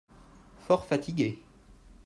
[0.65, 1.37] Fort fatigué.